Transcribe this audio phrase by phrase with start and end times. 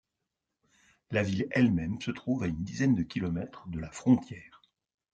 [1.11, 4.63] La ville elle-même se trouve à une dizaine de kilomètres de la frontière.